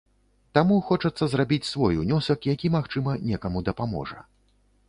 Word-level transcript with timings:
Таму 0.57 0.77
хочацца 0.87 1.27
зрабіць 1.33 1.69
свой 1.73 2.01
унёсак, 2.05 2.49
які 2.53 2.73
магчыма, 2.77 3.11
некаму 3.33 3.65
дапаможа. 3.69 4.19